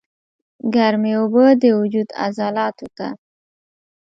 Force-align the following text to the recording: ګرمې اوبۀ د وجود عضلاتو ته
ګرمې 0.75 1.13
اوبۀ 1.19 1.45
د 1.61 1.63
وجود 1.79 2.09
عضلاتو 2.23 2.87
ته 2.97 3.07